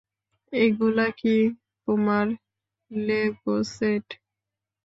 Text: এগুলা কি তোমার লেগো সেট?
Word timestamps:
এগুলা 0.53 1.07
কি 1.19 1.35
তোমার 1.87 2.25
লেগো 2.91 3.57
সেট? 3.67 4.07